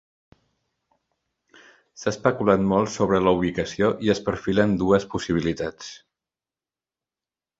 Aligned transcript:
S'ha 2.03 2.09
especulat 2.13 2.63
molt 2.71 2.91
sobre 2.95 3.19
la 3.27 3.33
ubicació 3.41 3.91
i 4.07 4.11
es 4.15 4.23
perfilen 4.29 4.75
dues 4.83 5.07
possibilitats. 5.13 5.91